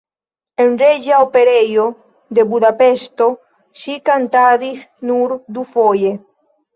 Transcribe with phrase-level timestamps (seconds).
[0.63, 1.83] En Reĝa Operejo
[2.37, 3.27] de Budapeŝto
[3.81, 4.81] ŝi kantadis
[5.11, 6.15] nur dufoje.